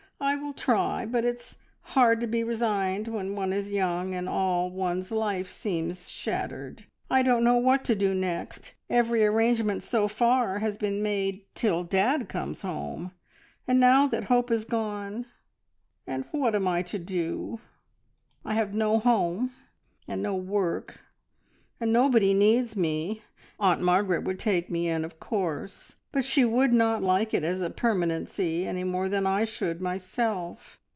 "I 0.23 0.35
will 0.35 0.53
try, 0.53 1.03
but 1.07 1.25
it's 1.25 1.57
hard 1.81 2.21
to 2.21 2.27
be 2.27 2.43
resigned 2.43 3.07
when 3.07 3.35
one 3.35 3.51
is 3.51 3.71
young, 3.71 4.13
and 4.13 4.29
all 4.29 4.69
one's 4.69 5.11
life 5.11 5.49
seems 5.51 6.07
shattered. 6.09 6.85
I 7.09 7.23
don't 7.23 7.43
know 7.43 7.57
what 7.57 7.83
to 7.85 7.95
do 7.95 8.13
next. 8.13 8.75
Every 8.87 9.25
arrangement 9.25 9.81
so 9.81 10.07
far 10.07 10.59
has 10.59 10.77
been 10.77 11.01
made, 11.01 11.51
`till 11.55 11.89
dad 11.89 12.29
comes 12.29 12.61
home,' 12.61 13.13
and 13.67 13.79
now 13.79 14.05
that 14.09 14.25
hope 14.25 14.49
has 14.51 14.63
gone, 14.63 15.25
and 16.05 16.23
what 16.29 16.53
am 16.53 16.67
I 16.67 16.83
to 16.83 16.99
do? 16.99 17.59
I 18.45 18.53
have 18.53 18.75
no 18.75 18.99
home, 18.99 19.49
and 20.07 20.21
no 20.21 20.35
work, 20.35 21.01
and 21.79 21.91
nobody 21.91 22.35
needs 22.35 22.75
me. 22.77 23.23
Aunt 23.59 23.81
Margaret 23.81 24.23
would 24.23 24.37
take 24.37 24.69
me 24.69 24.87
in, 24.87 25.03
of 25.03 25.19
course, 25.19 25.95
but 26.13 26.25
she 26.25 26.43
would 26.43 26.73
not 26.73 27.01
like 27.01 27.33
it 27.33 27.41
as 27.41 27.61
a 27.61 27.69
permanency 27.69 28.67
any 28.67 28.83
more 28.83 29.07
than 29.07 29.25
I 29.25 29.45
should 29.45 29.79
myself. 29.79 30.77